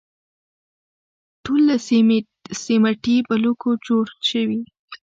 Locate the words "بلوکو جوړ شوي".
3.27-4.61